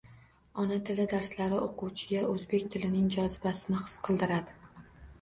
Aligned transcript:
Ona 0.63 0.79
tili 0.89 1.05
darslari 1.11 1.59
oʻquvchiga 1.67 2.25
oʻzbek 2.31 2.67
tilining 2.77 3.15
jozibasini 3.21 3.87
his 3.87 4.03
qildiradi 4.11 4.61